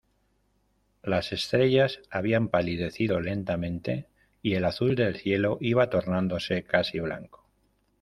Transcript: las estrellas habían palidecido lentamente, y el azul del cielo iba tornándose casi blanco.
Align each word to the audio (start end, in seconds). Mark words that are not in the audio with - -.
las 1.03 1.31
estrellas 1.31 1.99
habían 2.09 2.47
palidecido 2.47 3.19
lentamente, 3.19 4.07
y 4.41 4.55
el 4.55 4.65
azul 4.65 4.95
del 4.95 5.15
cielo 5.15 5.59
iba 5.61 5.91
tornándose 5.91 6.63
casi 6.63 6.99
blanco. 6.99 7.47